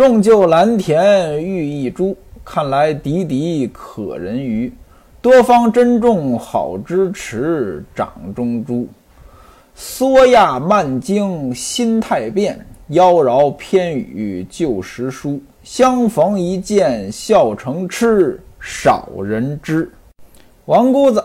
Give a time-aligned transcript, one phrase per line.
[0.00, 4.72] 种就蓝田玉一株，看来滴滴可人鱼。
[5.20, 8.88] 多方珍重好支持，掌中珠。
[9.74, 12.58] 缩亚慢经心态变，
[12.88, 15.38] 妖娆偏语旧时书。
[15.62, 19.92] 相逢一见笑成痴，少人知。
[20.64, 21.22] 王姑子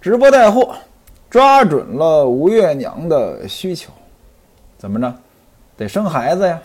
[0.00, 0.72] 直播带货，
[1.28, 3.90] 抓准了吴月娘的需求，
[4.78, 5.12] 怎么着？
[5.76, 6.62] 得生孩子呀！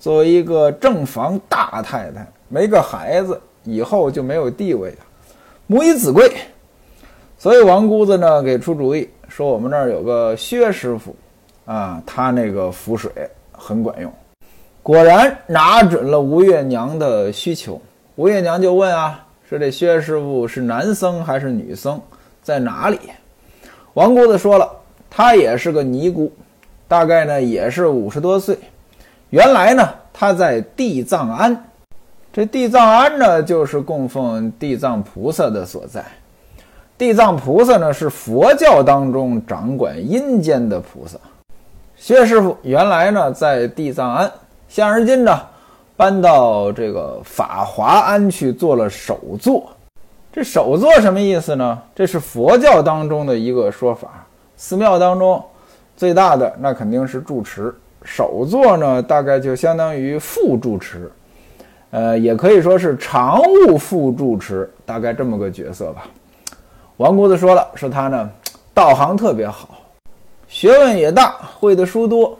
[0.00, 4.96] 作为一个正房大太太，没个孩子，以后就没有地位了，
[5.66, 6.32] 母以子贵。
[7.36, 11.14] 所以王姑子呢，给出主意说，我们那儿有个薛师傅，
[11.66, 13.12] 啊，他那个符水
[13.52, 14.10] 很管用。
[14.82, 17.78] 果然拿准了吴月娘的需求，
[18.16, 22.00] 吴月娘就问啊，说这薛师傅是男僧还是女僧，
[22.42, 22.98] 在哪里？
[23.92, 24.66] 王姑子说了，
[25.10, 26.32] 他也是个尼姑，
[26.88, 28.56] 大概呢也是五十多岁。
[29.30, 31.56] 原来呢，他在地藏庵，
[32.32, 36.04] 这地藏庵呢，就是供奉地藏菩萨的所在。
[36.98, 41.16] 地藏菩萨呢，是佛教当中掌管阴间的菩萨。
[41.96, 44.32] 薛师傅原来呢，在地藏庵，
[44.68, 45.40] 现而今呢，
[45.96, 49.70] 搬到这个法华庵去做了首座。
[50.32, 51.78] 这首座什么意思呢？
[51.94, 54.26] 这是佛教当中的一个说法。
[54.56, 55.40] 寺庙当中
[55.96, 57.72] 最大的那肯定是住持。
[58.02, 61.10] 首座呢，大概就相当于副住持，
[61.90, 66.06] 呃，也可以说是常务副住持，大概这么个角色吧。
[66.96, 68.30] 王姑子说了，说他呢，
[68.74, 69.80] 道行特别好，
[70.48, 72.38] 学问也大，会的书多，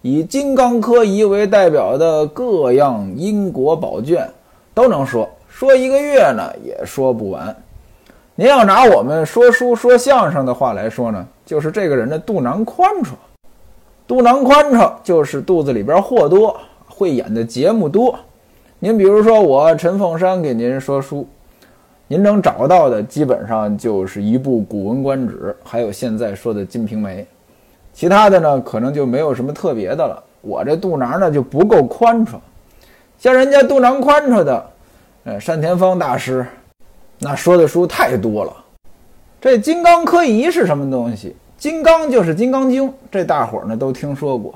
[0.00, 4.28] 以金刚科仪为代表的各样因果宝卷
[4.74, 7.54] 都能说，说一个月呢也说不完。
[8.34, 13.14] 您要拿我们说书说相声的话来说呢，就是这个人的肚囊宽敞。
[14.12, 16.54] 肚囊宽敞就是肚子里边货多，
[16.86, 18.14] 会演的节目多。
[18.78, 21.26] 您比如说我陈凤山给您说书，
[22.08, 27.22] 您能找到的基本上就是一部《古文观止》，还有现在说的《金瓶梅》，
[27.94, 30.22] 其他的呢可能就没有什么特别的了。
[30.42, 32.38] 我这肚囊呢就不够宽敞，
[33.18, 34.66] 像人家肚囊宽敞的，
[35.24, 36.46] 呃，单田芳大师，
[37.18, 38.54] 那说的书太多了。
[39.40, 41.34] 这金刚科仪是什么东西？
[41.62, 44.52] 金刚就是《金刚经》，这大伙儿呢都听说过。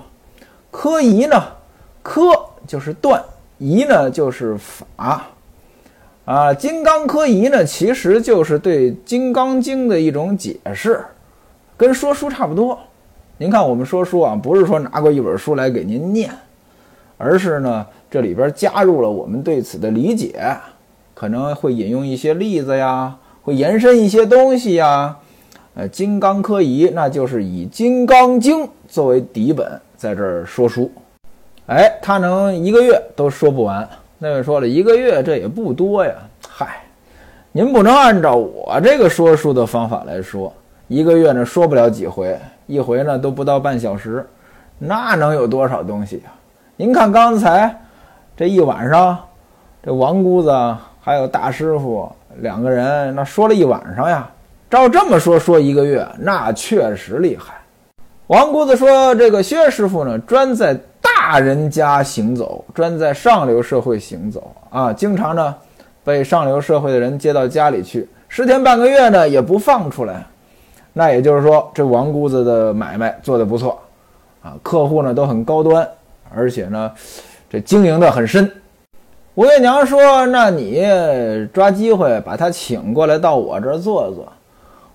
[0.72, 1.40] 科仪呢，
[2.02, 2.20] 科
[2.66, 3.22] 就是断，
[3.58, 5.24] 仪呢就是法。
[6.24, 11.00] 啊，金刚科仪呢，其实就是对《金刚经》的一种解释，
[11.76, 12.76] 跟说书差不多。
[13.38, 16.28] 您看我们说书啊，不是说拿过一本书来给您念，
[17.18, 20.56] 而是呢这里边加入了我们对此的理解，
[21.14, 25.18] 可能会引用一些例子呀，会延伸一些东西呀。
[25.78, 30.90] 呃，金刚科仪，那就是以《金刚经》作为底本，在这儿说书。
[31.66, 33.86] 哎，他能一个月都说不完。
[34.18, 36.14] 那位说了一个月，这也不多呀。
[36.48, 36.82] 嗨，
[37.52, 40.50] 您不能按照我这个说书的方法来说，
[40.88, 44.26] 一个月呢说不了几回，一回呢都不到半小时，
[44.78, 46.32] 那能有多少东西呀？
[46.76, 47.78] 您看刚才
[48.34, 49.18] 这一晚上，
[49.82, 50.50] 这王姑子
[51.02, 54.26] 还有大师傅两个人，那说了一晚上呀。
[54.76, 57.54] 照这么说，说一个月，那确实厉害。
[58.26, 65.54] 王姑子说：“这个薛师傅呢，专在大人家行走，专在上流社会行走啊，经常呢
[66.04, 70.22] 被上流社会的人接到家里去，十天半个月呢也不放出来。
[70.92, 73.80] 那也就是说，这王姑子的买卖做得不错
[74.42, 75.88] 啊，客户呢都很高端，
[76.34, 76.92] 而且呢
[77.48, 78.52] 这经营的很深。”
[79.36, 80.84] 吴月娘说：“那你
[81.54, 84.30] 抓机会把他请过来到我这儿坐坐。”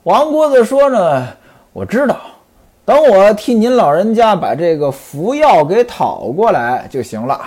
[0.03, 1.27] 王姑子说呢，
[1.73, 2.17] 我知道，
[2.83, 7.39] 等我替您老人家把这个服药给讨过来就行了。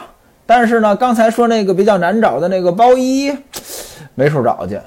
[0.46, 3.36] 但是呢，刚才说那个比较难找的那个包衣，
[4.14, 4.78] 没处找去。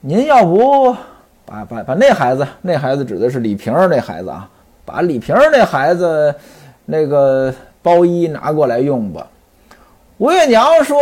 [0.00, 0.96] 您要不
[1.44, 4.48] 把把把那孩子，那孩子指的是李瓶儿那孩子啊，
[4.86, 6.34] 把李瓶儿那孩子
[6.86, 7.52] 那个
[7.82, 9.26] 包衣拿过来用吧。
[10.16, 10.96] 吴月娘说：“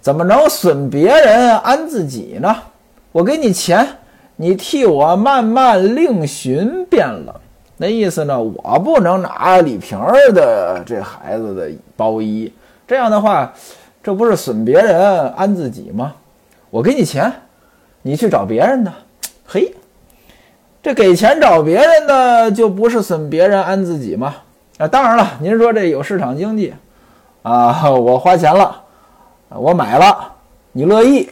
[0.00, 2.54] 怎么能损别人安自己呢？
[3.10, 3.84] 我给你钱。”
[4.40, 7.38] 你替我慢慢另寻便了，
[7.76, 8.40] 那意思呢？
[8.40, 12.50] 我不能拿李瓶儿的这孩子的包衣，
[12.88, 13.52] 这样的话，
[14.02, 16.14] 这不是损别人安自己吗？
[16.70, 17.30] 我给你钱，
[18.00, 18.90] 你去找别人的。
[19.46, 19.74] 嘿，
[20.82, 24.36] 这给钱找别人的就不是损别人安自己吗？
[24.78, 26.72] 啊，当然了，您说这有市场经济
[27.42, 28.84] 啊，我花钱了，
[29.50, 30.32] 我买了，
[30.72, 31.28] 你乐意？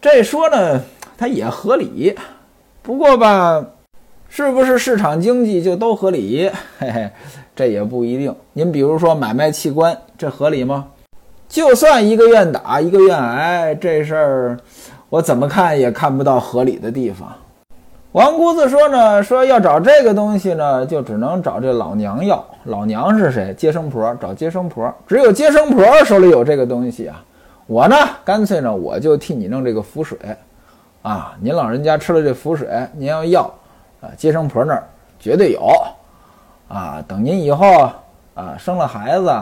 [0.00, 0.80] 这说呢？
[1.18, 2.14] 它也合理，
[2.80, 3.66] 不过吧，
[4.28, 6.48] 是不是市场经济就都合理？
[6.78, 7.10] 嘿嘿，
[7.56, 8.32] 这也不一定。
[8.52, 10.86] 您比如说买卖器官，这合理吗？
[11.48, 14.58] 就算一个愿打，一个愿挨，这事儿
[15.08, 17.34] 我怎么看也看不到合理的地方。
[18.12, 22.44] 王姑子说呢，说要找这个东西呢，就只能找这老娘要。
[22.64, 23.52] 老娘是谁？
[23.54, 24.94] 接生婆，找接生婆。
[25.06, 27.24] 只有接生婆手里有这个东西啊。
[27.66, 30.16] 我呢，干脆呢，我就替你弄这个符水，
[31.02, 33.54] 啊，您老人家吃了这符水，您要要。
[34.00, 34.86] 啊，接生婆那儿
[35.18, 35.68] 绝对有，
[36.68, 37.90] 啊，等您以后
[38.34, 39.34] 啊生了孩子，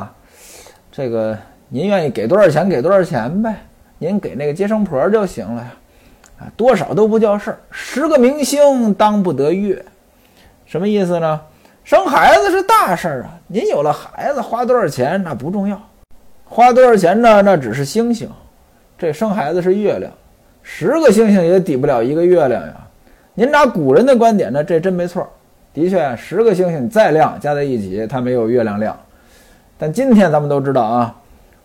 [0.91, 1.37] 这个
[1.69, 3.55] 您愿意给多少钱给多少钱呗，
[3.99, 5.73] 您给那个接生婆就行了呀，
[6.39, 9.85] 啊，多少都不叫事儿，十个明星当不得月，
[10.65, 11.39] 什么意思呢？
[11.85, 15.79] 生孩子是大事儿啊，您有了孩子花多少钱那不重要，
[16.47, 17.43] 花多少钱呢？
[17.43, 18.27] 那只是星星，
[18.97, 20.11] 这生孩子是月亮，
[20.69, 22.75] 十个星星也抵不了一个月亮呀。
[23.35, 25.27] 您拿古人的观点呢，这真没错。
[25.73, 28.99] 的确，十个星星再亮，加在一起，它没有月亮亮。
[29.79, 31.15] 但今天咱们都知道啊，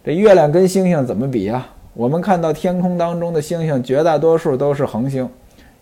[0.05, 1.67] 这月亮跟星星怎么比啊？
[1.95, 5.27] 我们看到天空当中的星星，绝大多数都是恒星，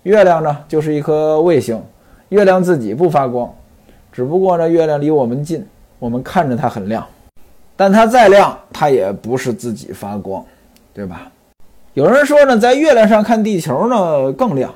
[0.03, 1.79] 月亮呢就是一颗卫星。
[2.29, 3.53] 月亮自己不发光，
[4.13, 5.67] 只不过呢，月亮离我们近，
[5.99, 7.05] 我们看着它很亮，
[7.75, 10.43] 但它再亮，它也不是自己发光，
[10.93, 11.29] 对吧？
[11.95, 14.73] 有人说呢，在月亮上看地球呢更亮。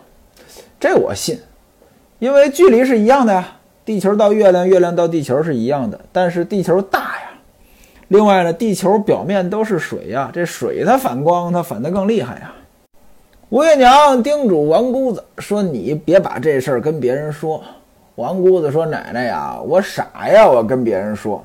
[0.80, 1.39] 这我信，
[2.18, 3.48] 因为距离是一样的呀，
[3.86, 7.30] 地球到月亮，月亮到地球是一样的，但是地球大呀。
[8.07, 12.51] 另外呢，地球表面都是水呀，这水它反光，它反得更厉害呀。
[13.50, 17.63] 吴月娘叮嘱王姑子说：“你别把这事儿跟别人说。”
[18.15, 21.44] 王姑子说：“奶奶呀，我傻呀，我跟别人说。”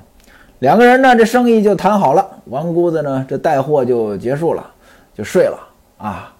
[0.60, 2.26] 两个人呢，这生意就谈好了。
[2.46, 4.70] 王姑子呢，这带货就结束了，
[5.18, 5.58] 就睡了
[5.98, 6.32] 啊。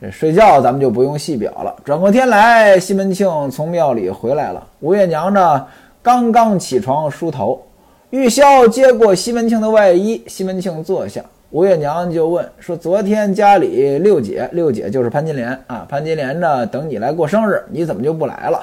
[0.00, 1.76] 这睡觉咱们就不用细表了。
[1.84, 4.66] 转过天来，西门庆从庙里回来了。
[4.80, 5.64] 吴月娘呢，
[6.02, 7.62] 刚刚起床梳头。
[8.10, 18.60] 玉箫接过西门庆的外衣，西门庆坐下，吴月娘就问说：“昨天家里六姐，六姐就是潘金莲啊，潘金莲呢，等你来过生日，你怎么就不来了？”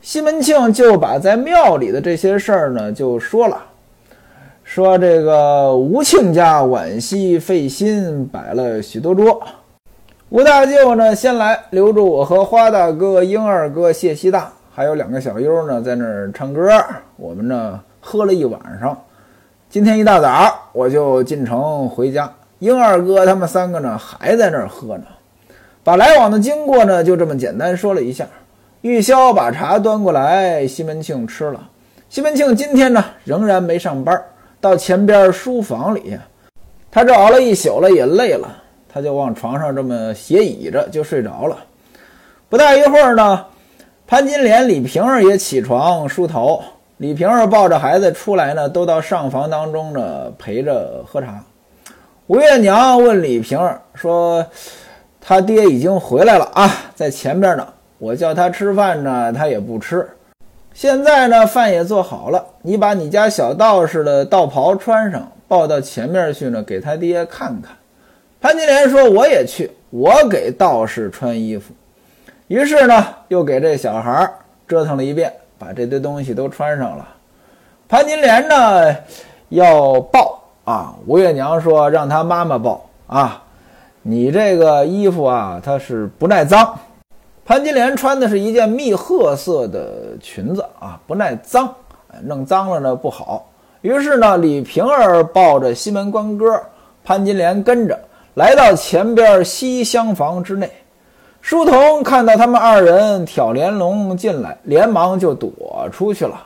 [0.00, 3.60] 西门庆就把在庙里的这些事儿呢，就说了，
[4.70, 9.42] 说这个吴庆家惋惜费心摆了许多桌。
[10.28, 16.70] 吴大舅呢，先来留住我和花大哥、英二哥、谢西大，还有两个小优呢，在那儿唱歌。
[17.16, 18.94] 我们呢喝了一晚上。
[19.70, 25.04] 今天一大早我就进城回家，英二哥他们三个呢还在那儿喝呢。
[25.82, 28.26] 把来往的经过呢就这么简单说了一下。
[28.82, 31.70] 玉箫把茶端过来，西门庆吃了。
[32.10, 34.22] 西门庆今天呢仍然没上班，
[34.60, 36.18] 到前边书房里，
[36.90, 38.48] 他这熬了一宿了，也累了。
[38.92, 41.56] 他就往床上这么斜倚着，就睡着了。
[42.48, 43.44] 不大一会儿呢，
[44.06, 46.62] 潘金莲、李瓶儿也起床梳头。
[46.96, 51.40] 李瓶儿抱着孩子出来呢，都到上房当中呢陪着喝茶。
[52.26, 54.44] 吴月娘问李瓶儿说
[55.20, 57.66] ：“他爹已经回来了啊，在前边呢。
[57.98, 60.08] 我叫他吃饭呢，他也不吃。
[60.72, 67.74] 现在呢，饭也做好了，你把你家小道士的道袍穿上，抱到前面去呢，给他爹看看。”
[68.42, 71.72] 潘金莲说：“我也去，我给道士穿衣服。”
[72.46, 74.30] 于是呢，又给这小孩
[74.66, 77.08] 折腾了一遍，把这堆东西都穿上了。
[77.88, 78.94] 潘金莲呢，
[79.48, 83.42] 要抱啊，吴月娘说：“让他妈妈抱啊，
[84.02, 86.78] 你这个衣服啊，它是不耐脏。”
[87.46, 91.74] 潘金莲穿的是一件蜜褐色的裙子啊，不耐脏，
[92.22, 93.46] 弄脏了呢不好。
[93.80, 96.60] 于是呢，李瓶儿抱着西门关哥，
[97.04, 97.98] 潘金莲跟着。
[98.34, 100.70] 来到前边西厢房之内，
[101.40, 106.40] 书童看到他们二人挑帘笼进来，连忙就躲出去了。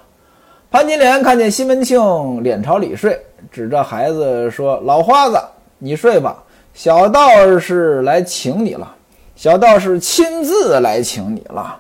[0.71, 5.39] 潘金莲看见西门庆脸朝里睡，指着孩子说：“老花子，
[5.79, 6.43] 你睡吧，
[6.73, 8.91] 小道士来请你了。
[9.37, 11.79] 小道士亲自来请你了。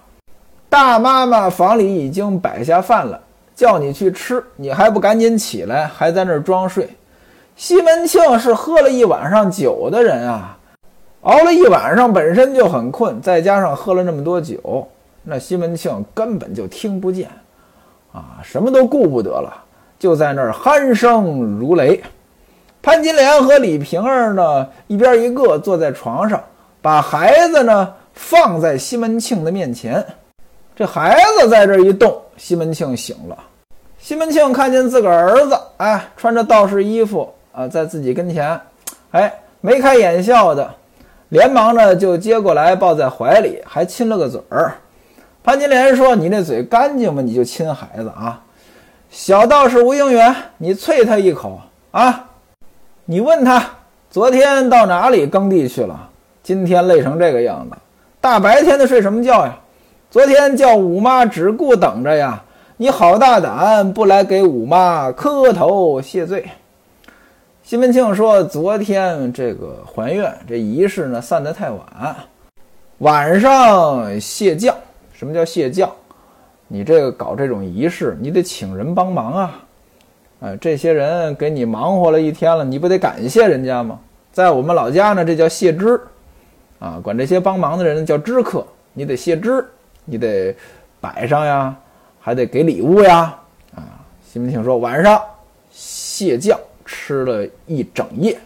[0.69, 3.19] 大妈妈房里已经摆下饭了，
[3.62, 6.90] 叫你去吃，你还不赶紧起来，还在那儿装睡。”
[7.54, 10.59] 西门庆是喝了一晚上酒的人啊，
[11.21, 14.88] 熬了一晚上本身就很困，再加上喝了那么多酒，
[15.23, 17.31] 那西门庆根本就听不见，
[18.12, 19.54] 啊，什么都顾不得了，
[19.97, 22.02] 就在那儿鼾声如雷。
[22.83, 26.42] 潘金莲和李瓶儿呢，一边一个坐在床上，
[26.81, 30.04] 把孩子呢放在西门庆的面前。
[30.75, 33.38] 这孩子在这一动，西门庆醒了。
[34.02, 37.32] 西门庆看见自个儿儿子，哎，穿着道士衣服。
[37.52, 38.61] 啊，在自己跟前，
[39.12, 40.75] 哎，眉开眼笑的，
[41.28, 44.75] 连忙呢就接过来抱在怀里，还亲了个嘴儿。
[45.44, 47.23] 潘金莲说：“你那嘴干净吗？
[47.23, 48.40] 你就亲孩子啊？
[49.09, 51.61] 小道士吴应元，你啐他一口
[51.92, 52.25] 啊！
[53.04, 53.64] 你问他
[54.11, 56.09] 昨天到哪里耕地去了？
[56.42, 57.76] 今天累成这个样子，
[58.21, 59.56] 大白天的睡什么觉呀？
[60.11, 62.42] 昨天叫五妈只顾等着呀！
[62.83, 66.45] 你好大胆，不来给五妈磕头谢罪。”
[67.62, 72.17] 西门庆说：“昨天这个还愿这仪式呢，散得太晚，
[72.99, 74.75] 晚上谢将。”
[75.15, 75.89] 什么叫谢将？
[76.67, 79.65] 你这个搞这种仪式，你得请人帮忙啊！
[80.41, 84.01] 哎，这些人给你忙活了一天了，你不得感谢人家吗？
[84.33, 86.01] 在我们老家呢，这叫谢知，
[86.81, 89.65] 啊，管这些帮忙的人叫知客，你得谢知，
[90.05, 90.53] 你得
[91.01, 91.77] 摆上呀，
[92.23, 93.37] 还得给礼物呀！
[93.75, 95.21] 啊，西门庆说晚上
[95.71, 98.38] 蟹将吃了一整夜，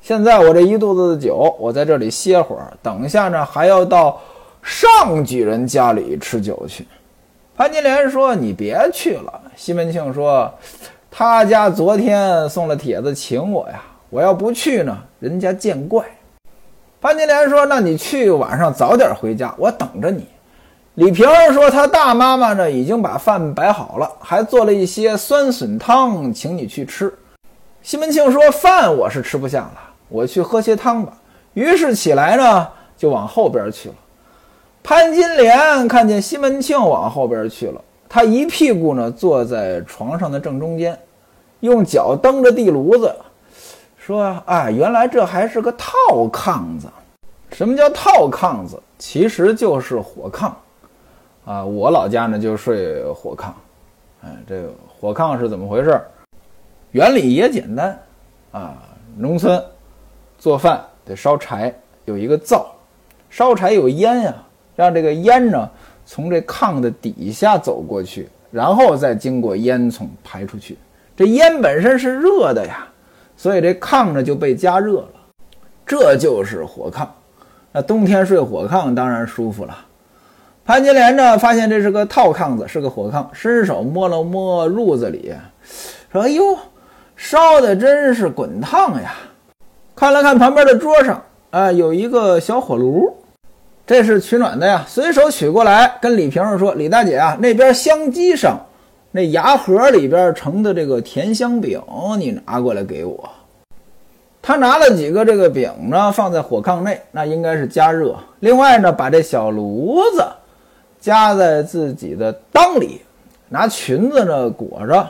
[0.00, 4.18] 现在我这一肚子的酒，我在这里歇会儿，等一下呢还要到。
[4.60, 6.86] 上举人家里吃酒去，
[7.56, 10.52] 潘金莲说：“你别去了。”西门庆说
[11.10, 16.04] ：“他家昨天送了帖子请我呀，我要不去呢，人家见怪。”
[17.00, 20.26] 潘金莲说：“那你去晚上早点回家，我等着你。”
[20.98, 27.14] 李瓶儿说：“他大妈妈呢，已经把饭摆好了，还做了一些酸笋汤，请你去吃。”
[27.82, 29.78] 西门庆说：“饭我是吃不下了，
[30.08, 31.12] 我去喝些汤吧。”
[31.54, 33.94] 于是起来呢，就往后边去了。
[34.82, 40.98] 潘金莲看见西门庆往后边去了，他一屁股呢坐在床上的正中间，
[41.60, 43.14] 用脚蹬着地炉子，
[43.96, 45.92] 说：“啊，原来这还是个套
[46.32, 46.88] 炕子。
[47.52, 48.76] 什么叫套炕子？
[48.98, 50.50] 其实就是火炕。
[51.48, 53.46] 啊，我老家呢就睡火炕。
[54.22, 55.98] 哎，这个火炕是怎么回事？
[56.90, 57.98] 原理也简单。
[58.52, 58.76] 啊，
[59.16, 59.58] 农村
[60.36, 61.74] 做饭得烧柴，
[62.04, 62.66] 有一个灶，
[63.30, 64.34] 烧柴有烟呀。”
[64.76, 65.68] 让这个烟呢
[66.04, 70.76] 从这炕的底下走过去，然后再经过烟囱排出去。
[71.16, 72.86] 这烟本身是热的呀，
[73.38, 75.10] 所以这炕呢就被加热了。
[75.86, 77.08] 这就是火炕。
[77.72, 79.74] 那冬天睡火炕当然舒服了。
[80.68, 85.32] 潘金莲呢发现这是个套炕子，是个火炕，伸手摸了摸褥子里，
[86.12, 86.58] 说：“哎呦，
[87.16, 89.14] 烧的真是滚烫呀！”
[89.96, 93.16] 看了看旁边的桌上，啊，有一个小火炉。
[93.86, 98.60] 这是取暖的呀，随手取过来，跟李瓶儿说：“李大姐啊，那边香机上
[99.12, 101.80] 那牙盒里边盛的这个甜香饼，
[102.18, 103.30] 你拿过来给我。”
[104.42, 108.14] 他拿了几个这个饼呢，放在火炕内，那应该是加热。
[108.40, 110.22] 另外呢，把这小炉子
[111.00, 113.00] 夹在自己的裆里，
[113.48, 115.08] 拿裙子呢裹着，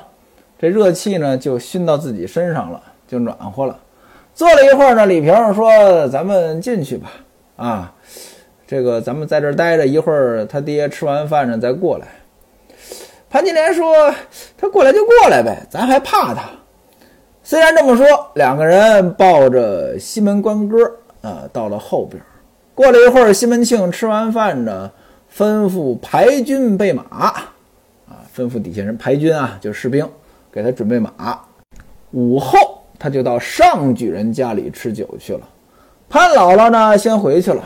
[0.58, 3.78] 这热气呢就熏到自己身上了，就暖和了。
[4.34, 7.10] 坐了一会儿呢，李瓶说：“咱们进去吧。”
[7.56, 7.92] 啊。
[8.70, 12.06] 这个咱们在这儿待着一会儿，他爹吃完饭呢再过来。
[13.30, 14.14] 潘金莲说
[14.58, 16.42] ：“他过来就过来呗，咱还怕他？”
[17.42, 20.76] 虽然这么说，两个人抱着西门官哥
[21.22, 22.22] 啊，到了后边。
[22.74, 24.90] 过了一会儿，西门庆吃完饭呢，
[25.38, 27.52] 吩咐排军备马啊，
[28.36, 30.04] 吩咐底下人排军啊，就是士兵
[30.50, 31.12] 给他准备马。
[32.10, 35.40] 午后，他就到上举人家里吃酒去了。
[36.10, 37.62] 潘姥姥呢，先回去了。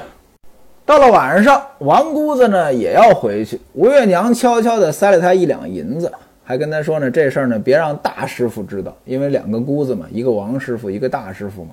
[0.85, 3.59] 到了晚上，王姑子呢也要回去。
[3.73, 6.13] 吴月娘悄悄地塞了他一两银子，
[6.45, 11.71] 还跟他说呢：“这事儿呢，别让大师傅知道，因为两个姑子嘛，一个王师傅，一个大师傅嘛。”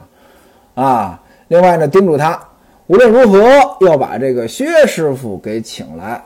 [0.82, 2.40] 啊，另外呢，叮嘱他
[2.90, 3.40] 无论如何
[3.82, 6.24] 要把这个薛师傅给请来，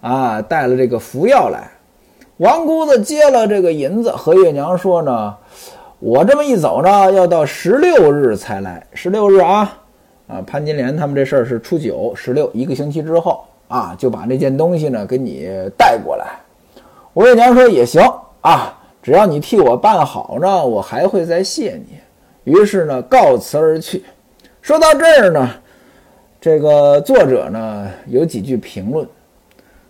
[0.00, 1.68] 啊，带了这个服药来。
[2.36, 5.34] 王姑子接了这个银子，和月娘说呢
[5.98, 9.76] ：“我这么一走呢，要到十六日才来，十六日啊。”
[10.28, 16.26] 啊，潘金莲他们这事儿是初九、十六一个星期之后啊，就把那件东西呢给你带过来。
[17.14, 18.00] 吴月娘说也行
[18.40, 22.52] 啊，只要你替我办好呢，我还会再谢你。
[22.52, 24.04] 于是呢，告辞而去。
[24.62, 25.50] 说到这儿呢，
[26.44, 29.08] 这个作者呢有几句评论，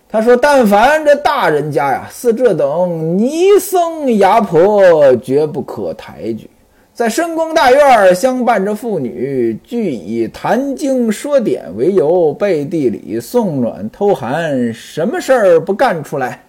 [0.07, 6.49] 他说：“但凡这大人家呀，似这等尼僧牙婆，绝不可抬举。”
[6.95, 16.41] 在深宫大院相伴着妇女，俱以谈经说典为由，背地里送暖偷寒，什么事儿不干出来？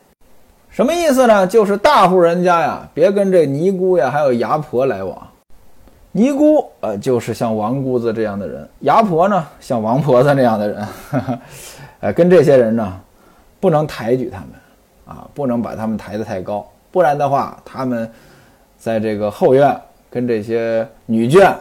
[0.71, 1.45] 什么意思呢？
[1.45, 5.27] 就是大户人家呀，别跟这尼姑呀，还有牙婆来往。
[6.17, 10.89] 尼姑呃，就是像王姑子这样的人；牙婆呢，像王婆子那样的人。
[12.01, 12.99] 呃，跟这些人呢，
[13.61, 14.49] 不能抬举他们
[15.05, 18.11] 啊，不能把他们抬得太高，不然的话，他们
[18.79, 19.79] 在这个后院。
[20.09, 21.53] 跟这些女眷，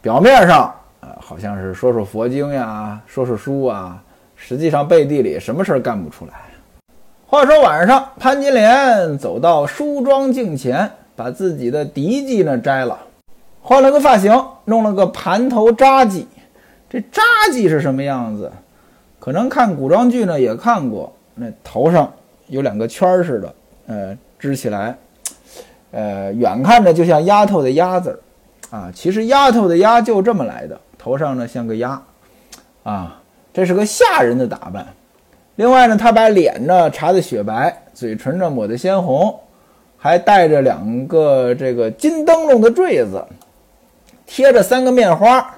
[0.00, 4.02] 表面上呃好像是说说佛经呀，说说书啊，
[4.34, 6.32] 实际上背地里什么事儿干不出来。
[7.26, 12.98] 话说晚上，潘金莲走到梳妆镜前，把自己的嫡髻呢摘了，
[13.68, 14.32] 换了个发型，
[14.64, 16.24] 弄了个盘头扎髻。
[16.88, 17.20] 这扎
[17.52, 18.50] 髻是什么样子？
[19.20, 22.10] 可能看古装剧呢也看过，那头上
[22.46, 23.54] 有两个圈儿似的，
[23.86, 24.96] 呃，支起来，
[25.90, 32.00] 呃，远看着就像丫头的丫字儿，啊，其实丫头的丫就这么来的，头上呢像个鸭，
[32.84, 33.20] 啊，
[33.52, 34.86] 这是个下人的打扮。
[35.56, 39.38] 另外呢，他把脸呢擦得雪白，嘴唇呢抹得鲜红，
[39.98, 43.22] 还带着两个这个金灯笼的坠子，
[44.28, 45.54] 贴着三个面花，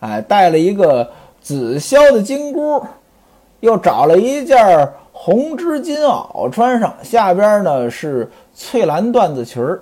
[0.00, 1.08] 哎，戴了一个
[1.40, 2.84] 紫霄的金箍，
[3.60, 4.58] 又找了一件
[5.12, 9.80] 红织金袄穿上，下边呢是翠蓝缎子裙儿。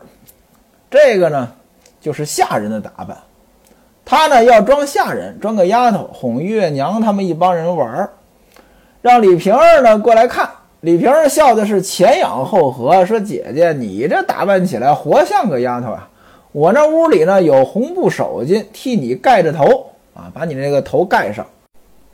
[0.90, 1.48] 这个呢
[2.00, 3.16] 就是下人的打扮，
[4.04, 8.10] 他呢要装下人，装个丫头，哄月娘他们一帮人玩儿。
[9.00, 16.08] 让李瓶儿呢过来看，李瓶儿笑的是前仰后合，说：“姐姐，你这打扮起来活像个丫头啊！
[16.52, 21.44] 我那屋里呢有红布手巾，替你盖着头啊，把你那个头盖上。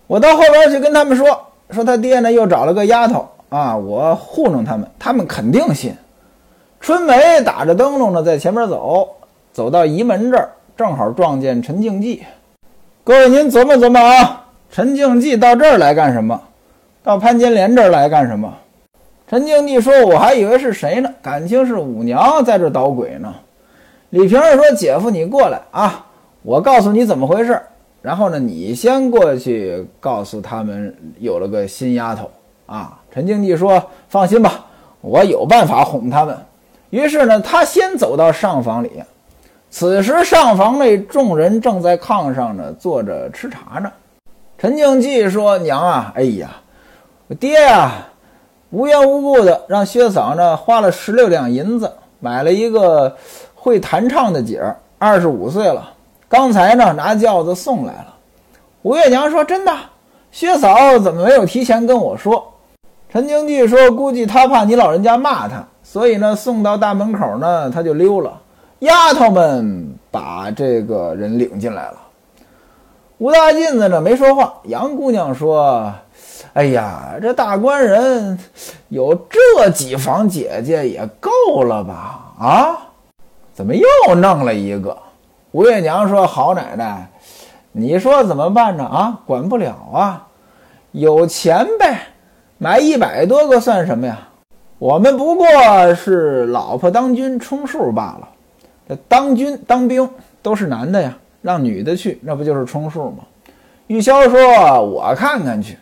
[0.07, 5.95] 我到后边去跟他们说，说他爹呢又找了个丫头啊，我糊弄他们，他们肯定信。”
[6.81, 9.09] 春梅打着灯笼呢，在前面走，
[9.53, 12.23] 走到仪门这儿，正好撞见陈静济。
[13.05, 16.39] 各位，您琢磨琢磨啊，陈静济到这儿来干什么？
[17.03, 18.53] 到潘金莲这儿来干什么？
[19.27, 23.35] 陈静帝说：“我还以为是谁呢，感情是五娘在这捣鬼呢。”
[24.15, 26.07] 李瓶儿说：“姐夫，你过来啊，
[26.43, 27.61] 我告诉你怎么回事。
[28.01, 32.31] 然后呢，你先过去告诉他们有了个新丫头
[32.65, 34.67] 啊。”陈静帝说：“放心吧，
[35.01, 36.39] 我有办法哄他们。”
[36.91, 39.03] 于是呢，他先走到上房里。
[39.69, 43.91] 此时上房内众人正在炕上呢坐着吃茶呢。
[44.57, 46.51] 陈静济说：“娘啊，哎呀！”
[47.41, 48.07] 爹呀，
[48.71, 53.17] 无缘无故的让薛嫂呢花了十六两银子买了一个
[53.65, 55.91] 会弹唱的姐儿，二十五岁了。
[56.29, 58.15] 刚才呢拿轿子送来了。
[58.83, 59.73] 吴月娘说：“真的，
[60.31, 62.53] 薛嫂怎么没有提前跟我说？”
[63.09, 68.39] 陈经济说：“估计他怕你老人家骂他，所以呢送到大门口呢他就溜了。
[68.81, 71.97] 丫头们把这个人领进来了。
[73.17, 74.53] 吴大妗子呢没说话。
[74.65, 75.91] 杨姑娘说。
[76.53, 78.39] 哎呀，这大官人
[78.89, 82.33] 有这几房姐姐也够了吧？
[82.39, 82.79] 啊，
[83.55, 83.87] 怎么又
[84.17, 84.99] 弄了一个？
[85.53, 87.09] 吴月娘说：“好奶奶，
[87.71, 88.85] 你说怎么办呢？
[88.85, 90.27] 啊，管不了啊，
[90.91, 92.01] 有钱呗，
[92.59, 94.19] 买一百多个算什么呀？
[94.81, 95.47] 我们不过
[95.95, 98.29] 是老婆当军充数罢了。
[98.89, 100.11] 这当军当兵
[100.43, 103.19] 都是男的呀，让女的去，那不就是充数吗？”
[103.87, 105.79] 玉箫说：“我看看去。”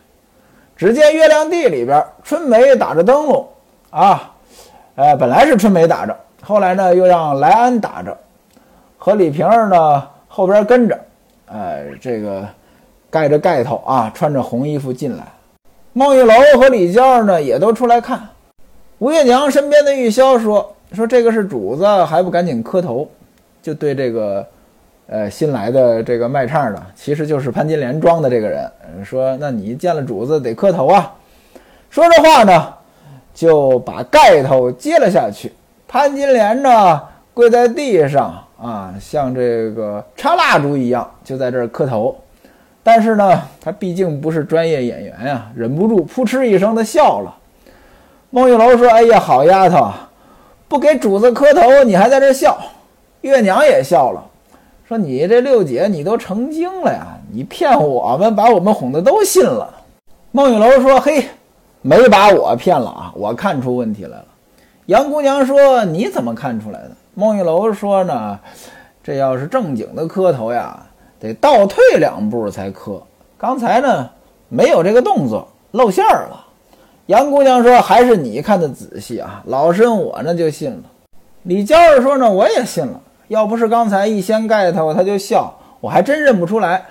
[0.77, 3.49] 只见月亮地里边，春梅打着灯笼，
[3.89, 4.31] 啊，
[4.97, 8.17] 呃，本来是春梅打着，后来呢又让莱安打着，
[8.99, 10.99] 和李瓶儿呢后边跟着，
[11.47, 12.47] 哎，这个
[13.09, 15.25] 盖着盖头啊，穿着红衣服进来。
[15.93, 18.21] 孟玉楼和李娇呢也都出来看。
[18.99, 23.09] 吴月娘身边的玉箫说：“说这个是主子，还不赶紧磕头？”
[23.63, 24.47] 就对这个。
[25.09, 28.71] 呃，新来的这个卖唱的，其实就是潘金莲装的这个人。
[29.05, 31.13] 说：“那你见了主子得磕头啊。”
[31.91, 32.73] 说着话呢，
[33.35, 35.53] 就把盖头揭了下去。
[35.93, 37.03] 潘金莲呢，
[37.35, 42.17] 跪在地上啊，像这个插蜡烛一样，就在这儿磕头。
[42.83, 47.37] 但是呢，他毕竟不是专业演员呀，忍不住扑哧一声的笑了。
[48.31, 49.91] 孟玉楼说：“哎呀，好丫头，
[50.67, 52.57] 不给主子磕头，你还在这笑。”
[53.21, 54.25] 月娘也笑了。
[54.89, 57.07] 说你这六姐，你都成精了呀！
[57.31, 59.69] 你骗我们，把我们哄得都信了。
[60.31, 61.27] 孟玉楼说：“嘿，
[61.83, 63.13] 没把我骗了啊！
[63.15, 64.25] 我看出问题来了。”
[64.93, 68.39] 杨姑娘说：“你怎么看出来的？”孟玉楼说：“呢，
[69.03, 70.85] 这要是正经的磕头呀，
[71.19, 73.03] 得倒退两步才磕。
[73.39, 74.11] 刚才呢，
[74.51, 76.45] 没有这个动作，露馅儿了。”
[77.09, 79.43] 杨姑娘说：“还是你看的仔细啊！
[79.47, 80.83] 老身我呢就信了。”
[81.45, 86.85] 李娇儿说：“呢，我也信了。”要不是刚才一掀盖头他就笑，我还真认不出来。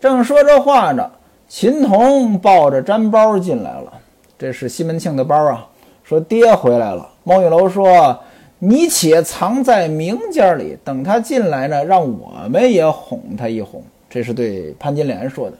[0.00, 1.10] 正说着话呢，
[1.48, 3.92] 秦童抱着毡包进来了。
[4.38, 5.66] 这是西门庆的包啊。
[6.02, 7.10] 说爹回来了。
[7.24, 8.18] 孟玉楼说
[8.58, 15.56] ：“你且藏在明间里，等他进来呢，让我们也哄他一哄。”这是对潘金莲说的。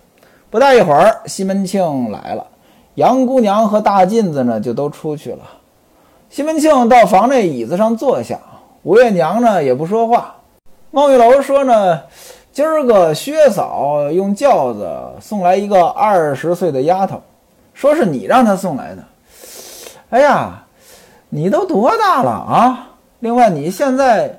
[0.50, 2.46] 不大一会儿，西门庆来了，
[2.96, 5.38] 杨姑娘和大妗子呢就都出去了。
[6.28, 8.38] 西门庆到房内椅子上坐下。
[8.82, 10.34] 吴月娘呢也不说话。
[10.90, 12.00] 孟玉楼说呢，
[12.52, 17.22] 今儿个薛嫂用轿子送来一个二十岁的丫头，
[17.72, 19.02] 说是你让她送来的。
[20.10, 20.61] 哎呀，
[21.34, 22.90] 你都多大了啊？
[23.20, 24.38] 另外你现在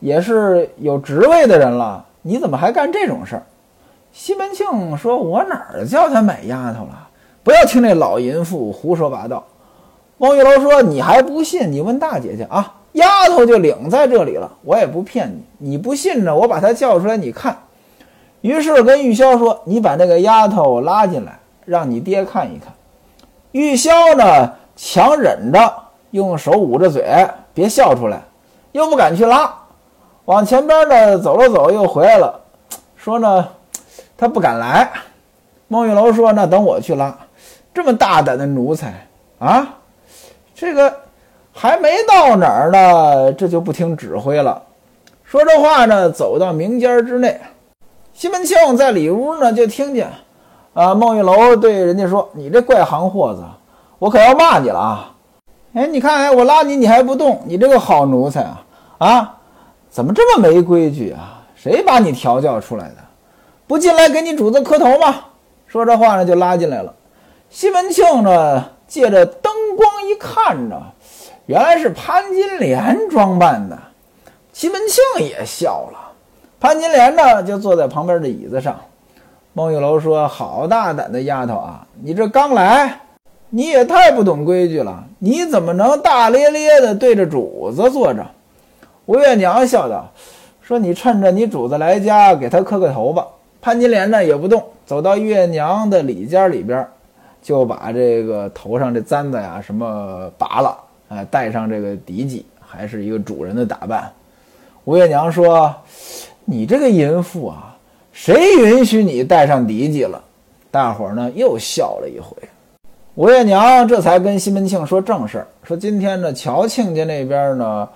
[0.00, 3.42] 也是有职位的人了，你怎么还干这种事儿？”
[4.14, 7.08] 西门庆说：“我哪儿叫他买丫头了？
[7.42, 9.44] 不要听那老淫妇胡说八道。”
[10.16, 11.70] 孟玉楼说：“你还不信？
[11.70, 15.42] 你问大姐去啊，丫头就领在这里了，我也不骗你。
[15.58, 17.54] 你不信呢，我把她叫出来，你看。”
[18.40, 22.72] 于是跟玉箫说：“你把那个丫头拉进来，让你爹看一看。”
[23.52, 25.74] 玉箫呢，强忍着，
[26.12, 28.22] 用手捂着嘴，别笑出来，
[28.70, 29.52] 又不敢去拉，
[30.24, 32.40] 往前边呢走了走，又回来了，
[32.96, 33.48] 说呢。
[34.14, 34.88] 他不敢来，
[35.66, 37.12] 孟玉楼说：“那等我去拉。”
[37.74, 39.04] 这么大胆的奴才
[39.40, 39.66] 啊，
[40.54, 40.94] 这个
[41.52, 44.62] 还没到哪儿呢，这就不听指挥了。
[45.24, 47.40] 说这话呢，走到明间之内，
[48.12, 50.08] 西门庆在里屋呢，就听见
[50.72, 53.42] 啊，孟玉楼对人家说：“你这怪行货子，
[53.98, 55.12] 我可要骂你了啊！
[55.74, 58.64] 哎，你看，哎，我拉你，你还不动，你这个好奴才啊
[58.98, 59.34] 啊，
[59.88, 61.42] 怎么这么没规矩啊？
[61.54, 62.96] 谁把你调教出来的？”
[63.66, 65.14] 不进来给你主子磕头吗？
[65.66, 66.92] 说这话呢，就拉进来了。
[67.48, 70.78] 西门庆呢，借着灯光一看着，
[71.46, 73.78] 原来是潘金莲装扮的。
[74.52, 75.98] 西门庆也笑了。
[76.60, 78.78] 潘金莲呢，就坐在旁边的椅子上。
[79.54, 81.86] 孟玉楼说：“好大胆的丫头啊！
[82.02, 83.00] 你这刚来，
[83.54, 85.04] 你也太不懂规矩了。
[85.18, 88.26] 你怎么能大咧咧的对着主子坐着？”
[89.04, 90.10] 吴月娘笑道
[90.62, 93.26] ：“说你趁着你主子来家，给他磕个头吧。”
[93.60, 96.86] 潘金莲呢也不动，走到月娘的里间里边，
[97.42, 100.78] 就把这个头上这簪子呀什么拔了，
[101.10, 104.10] 哎，戴上这个嫡髻，还是一个主人的打扮。
[104.84, 105.72] 吴月娘说
[106.46, 107.76] ：“你这个淫妇啊，
[108.12, 110.24] 谁允许你戴上嫡髻了？”
[110.72, 112.34] 大伙儿呢又笑了一回。
[113.14, 117.86] 吴月娘这才跟西门庆说正事儿，说今天呢乔庆家那边呢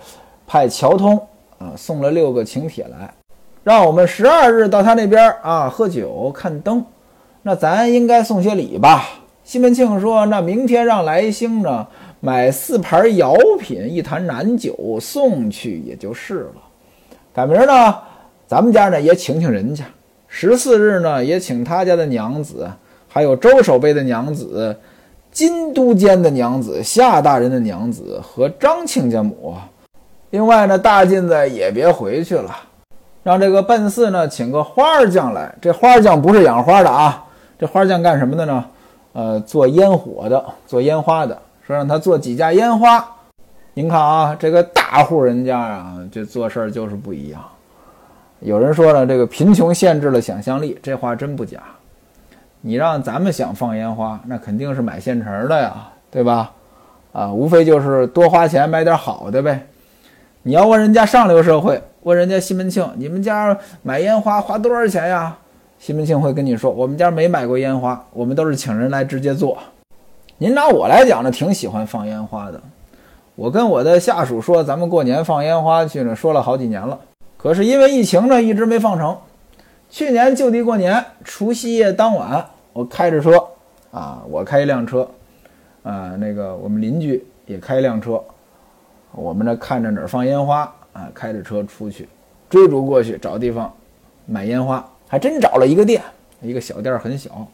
[0.47, 1.17] 派乔通
[1.59, 3.11] 啊送了六个请帖来。
[3.65, 6.85] 让我们十二日到他那边啊喝酒看灯，
[7.41, 9.09] 那咱应该送些礼吧？
[9.43, 11.87] 西门庆说：“那明天让来兴呢
[12.21, 16.63] 买四盘瑶品一坛南酒送去也就是了。
[17.33, 17.97] 赶明儿呢，
[18.47, 19.83] 咱们家呢也请请人家。
[20.29, 22.71] 十四日呢也请他家的娘子，
[23.09, 24.77] 还有周守备的娘子、
[25.37, 29.55] 金都监的娘子、夏大人的娘子和张亲家母。
[30.31, 32.57] 另外呢，大妗子也别回去了。”
[33.23, 35.55] 让这个奔四呢，请个花儿匠来。
[35.61, 37.23] 这花儿匠不是养花的啊，
[37.59, 38.65] 这花儿匠干什么的呢？
[39.13, 41.39] 呃，做烟火的，做烟花的。
[41.67, 43.07] 说让他做几架烟花。
[43.75, 47.45] 您看啊，这个大户人家啊，这做事儿就是不一样。
[48.41, 51.63] 有人说呢，这个贫穷限制了想象力，这话真不假。
[52.67, 56.51] 你让咱们想放烟花，那肯定是买现成的呀，对吧？
[57.13, 59.69] 啊，无非就是多花钱买点好的呗。
[60.43, 61.81] 你要问人家上流社会。
[62.03, 65.37] 问人家西门庆，你们家买烟花花多少钱呀？
[65.79, 69.57] 西门庆会跟你说，我们家没买过烟花，我们都是请人来直接做。
[70.39, 72.61] 您拿我来讲呢，挺喜欢放烟花的。
[73.37, 76.99] 我跟我的下属说，咱们过年放烟花去呢，说了好几年了，
[77.37, 79.17] 可是因为疫情呢，一直没放成。
[79.89, 82.45] 去年就地过年，除夕夜当晚，
[82.77, 83.43] 我开着车
[83.91, 85.09] 啊，我开一辆车，
[85.83, 88.23] 啊，那个我们邻居也开一辆车，
[89.13, 90.71] 我们这看着哪儿放烟花。
[90.93, 92.09] 啊，开着车出去，
[92.49, 93.71] 追逐过去找地方
[94.25, 96.01] 买烟花，还真找了一个店，
[96.41, 97.47] 一个小店很小，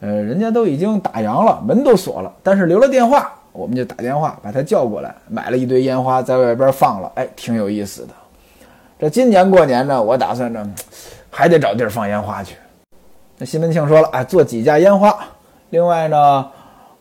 [0.00, 8.14] 呃，人家都已经打烊了，门都锁了，但是留了电话，我们就打电话把他叫过来，买了一堆烟花在外边放了，哎，挺有意思的。
[8.98, 10.66] 这今年过年呢，我打算着
[11.30, 12.56] 还得找地儿放烟花去。
[13.38, 15.16] 那西门庆说了，哎，做几架烟花，
[15.70, 16.50] 另外呢，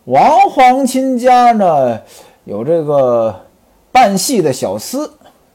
[0.06, 2.00] 王皇亲家呢
[2.46, 3.36] 有这个
[3.92, 5.10] 办戏的小厮。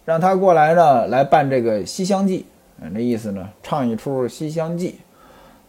[0.04, 2.40] 让他过来呢，来办这个《西厢记》，
[2.82, 4.88] 嗯，那意思呢，唱一出《西厢记》，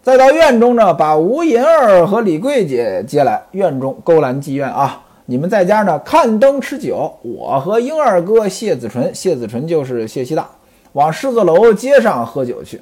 [0.02, 5.04] 再到院中呢，把吴银儿和李桂姐接来院中勾栏妓院啊。
[5.28, 10.50] 你们在家呢看灯吃酒，我和英二哥谢子纯，谢子纯就是谢希大，
[10.94, 12.82] 往狮子楼街上喝酒去。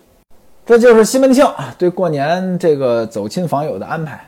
[0.65, 1.45] 这就是西门庆
[1.78, 4.19] 对过年这个走亲访友的安排。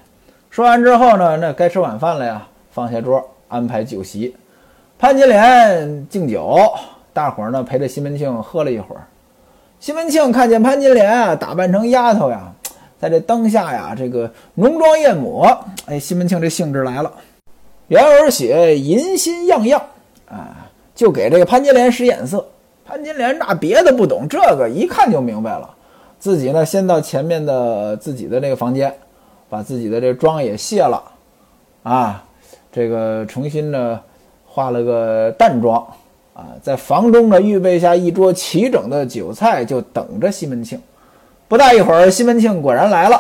[0.50, 4.36] 说完之后呢，那该吃晚饭了呀，放下桌安排酒席，
[4.98, 6.58] 潘金莲敬酒。
[7.14, 9.06] 大伙儿呢陪着西门庆喝了一会儿，
[9.80, 12.52] 西门庆看见潘金莲啊打扮成丫头呀，
[13.00, 15.48] 在这灯下呀这个浓妆艳抹，
[15.86, 17.12] 哎，西门庆这兴致来了，
[17.88, 19.80] 原文写银心样样
[20.28, 22.44] 啊，就给这个潘金莲使眼色。
[22.84, 25.70] 潘金莲那别的不懂，这个一看就明白了。
[26.24, 28.96] 自己呢先到前面的自己的这个房间，
[29.50, 31.04] 把自己的这妆也卸了，
[31.84, 32.24] 啊，
[32.72, 34.00] 这个重新呢
[34.46, 35.86] 化了个淡妆
[36.34, 40.82] 啊，在房中呢预备下一桌齐整的酒菜，就等着西门庆。
[41.50, 43.20] 不大一会儿，西门庆果然来了，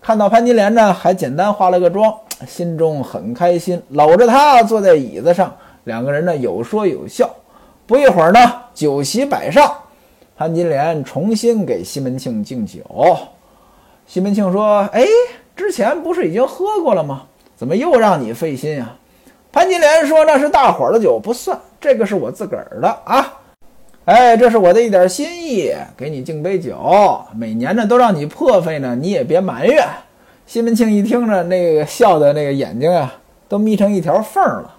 [0.00, 2.14] 看到潘金莲呢，还简单化了个妆，
[2.46, 7.28] 心中很开心，搂着她坐在椅子上，两个人呢有说有笑。
[7.84, 8.38] 不一会儿呢，
[8.72, 9.74] 酒席摆上，
[10.38, 12.80] 潘金莲重新给西门庆敬酒。
[14.06, 15.04] 西门庆说：“哎，
[15.56, 17.24] 之前不是已经喝过了吗？
[17.56, 18.94] 怎么又让你费心呀？”
[19.50, 23.40] 潘金莲说：“那是大伙儿的酒，不算，这个是我自个儿的啊。
[24.04, 27.20] 哎，这是我的一点心意，给你敬杯酒。
[27.34, 29.84] 每年呢都让你破费呢，你也别埋怨。”
[30.46, 33.12] 西门庆一听着，那个笑的那个眼睛啊，
[33.48, 34.76] 都眯成一条缝了。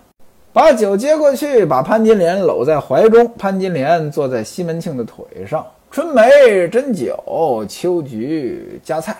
[0.59, 3.25] 把酒接过去，把潘金莲搂在怀中。
[3.37, 5.65] 潘金莲坐在西门庆的腿上。
[5.89, 6.21] 春梅
[6.67, 9.15] 斟酒，秋菊夹菜。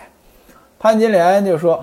[0.78, 1.82] 潘金莲就说：“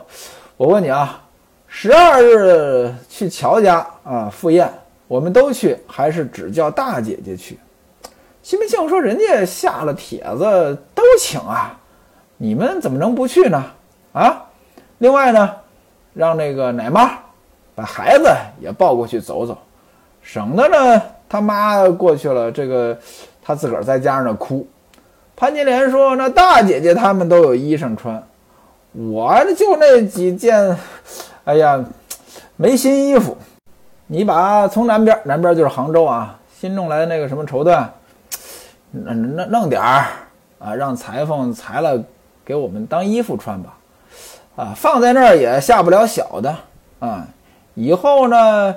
[0.58, 1.20] 我问你啊，
[1.66, 4.72] 十二日去乔家啊赴宴，
[5.08, 7.58] 我们都去，还是只叫大姐姐去？”
[8.44, 11.76] 西门庆说：“人家下了帖子都请啊，
[12.38, 13.64] 你们怎么能不去呢？
[14.14, 14.46] 啊？
[15.00, 15.56] 另外呢，
[16.14, 17.18] 让那个奶妈
[17.78, 18.28] 把孩子
[18.60, 19.56] 也抱过去走走，
[20.24, 22.98] 省得呢他妈过去了，这个
[23.44, 24.68] 他自个儿在家那哭。”
[25.38, 28.24] 潘金莲说：“那大姐姐她们都有衣裳穿，
[28.94, 30.76] 我就那几件，
[31.44, 31.86] 哎呀，
[32.56, 33.38] 没新衣服。
[34.08, 37.86] 你把从南边，南边就是杭州啊，新弄来的那个什么绸缎，
[38.90, 40.08] 弄弄弄点儿
[40.58, 42.04] 啊，让裁缝裁了，
[42.44, 43.78] 给我们当衣服穿吧。
[44.56, 46.56] 啊，放在那儿也下不了小的
[46.98, 47.28] 啊。
[47.78, 48.76] 以后呢，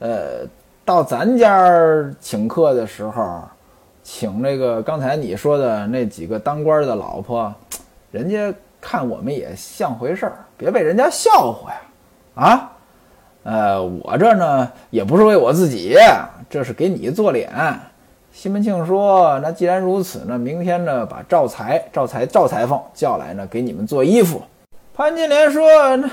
[0.00, 0.46] 呃，
[0.84, 1.72] 到咱家
[2.20, 3.42] 请客的时候。”
[4.02, 7.54] 请那个刚才你说的那几个当官的老婆，
[8.10, 11.80] 人家看我们也像回事儿，别被人家笑话呀！
[12.34, 12.72] 啊，
[13.44, 15.96] 呃，我这呢也不是为我自己，
[16.48, 17.52] 这是给你做脸。
[18.32, 24.42] 西门庆说：“那既然如此呢，明天呢把赵才、赵才、赵裁缝叫来呢，给你们做衣服。”
[25.00, 26.10] 潘金莲说：“那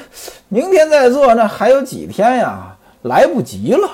[0.47, 2.73] 明天再做，那还有几天呀？
[3.01, 3.89] 来不及了。”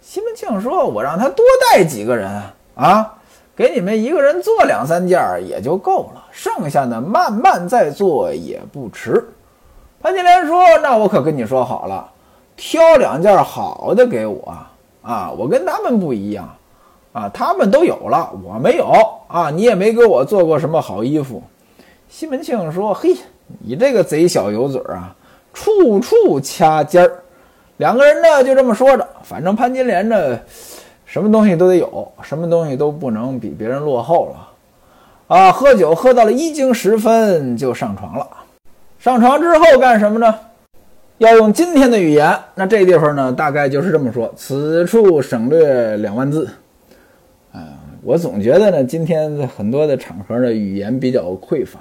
[0.00, 2.42] 西门庆说：“我让他多带几个人
[2.74, 3.14] 啊。”
[3.54, 9.22] 给你们一个人做两三件也就够了，剩下的慢慢再做也不迟。
[10.00, 12.10] 潘金莲说：“那我可跟你说好了，
[12.56, 14.54] 挑两件好的给我
[15.02, 15.30] 啊！
[15.36, 16.48] 我跟他们不一样
[17.12, 18.90] 啊，他们都有了，我没有
[19.28, 19.50] 啊！
[19.50, 21.42] 你也没给我做过什么好衣服。”
[22.08, 23.14] 西门庆说：“嘿，
[23.60, 25.14] 你这个贼小油嘴啊，
[25.52, 27.22] 处处掐尖儿。”
[27.78, 30.38] 两个人呢就这么说着，反正潘金莲呢。
[31.10, 35.50] 什么东西都得有，什么东西都不能比别人落后了，啊！
[35.50, 38.28] 喝酒喝到了一更时分就上床了。
[38.98, 40.34] 上床之后干什么呢？
[41.16, 46.46] 要用今天的语言，那这地方呢，大概就是这么说：此处省略两万字。
[47.54, 51.80] 啊，我总觉得呢，今天很多的场合的语言比较匮乏。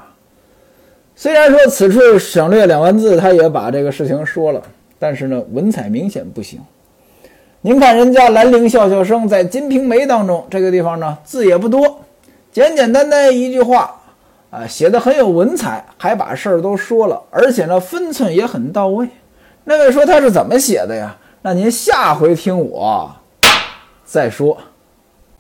[1.20, 4.62] 虽然说此处省略两万字，他也把这个事情说了，
[5.00, 6.62] 但是呢，文采明显不行。
[7.62, 12.02] 您看人家兰陵笑笑生在《金瓶梅》当中，这个地方呢字也不多，
[12.52, 14.00] 简简单单一句话，
[14.52, 19.10] 啊，写的很有文采，还把事儿都说了，而且呢分寸也很到位。
[19.64, 21.18] 那位说他是怎么写的呀？
[21.42, 23.12] 那您下回听我
[24.06, 24.56] 再说。